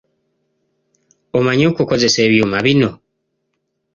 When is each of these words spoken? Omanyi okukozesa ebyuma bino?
Omanyi 1.37 1.63
okukozesa 1.71 2.19
ebyuma 2.27 2.57
bino? 2.65 2.91